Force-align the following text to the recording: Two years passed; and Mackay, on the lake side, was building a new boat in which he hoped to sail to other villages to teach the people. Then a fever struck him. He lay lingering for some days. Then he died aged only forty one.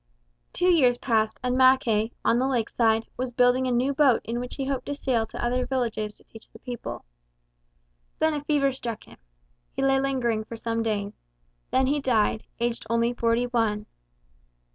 Two 0.51 0.65
years 0.69 0.97
passed; 0.97 1.39
and 1.43 1.55
Mackay, 1.55 2.11
on 2.25 2.39
the 2.39 2.47
lake 2.47 2.69
side, 2.69 3.05
was 3.17 3.31
building 3.31 3.67
a 3.67 3.71
new 3.71 3.93
boat 3.93 4.21
in 4.23 4.39
which 4.39 4.55
he 4.55 4.65
hoped 4.65 4.87
to 4.87 4.95
sail 4.95 5.27
to 5.27 5.45
other 5.45 5.63
villages 5.63 6.15
to 6.15 6.23
teach 6.23 6.49
the 6.49 6.57
people. 6.57 7.05
Then 8.17 8.33
a 8.33 8.43
fever 8.43 8.71
struck 8.71 9.03
him. 9.03 9.19
He 9.75 9.83
lay 9.83 9.99
lingering 9.99 10.43
for 10.43 10.55
some 10.55 10.81
days. 10.81 11.21
Then 11.69 11.85
he 11.85 12.01
died 12.01 12.45
aged 12.59 12.87
only 12.89 13.13
forty 13.13 13.45
one. 13.45 13.85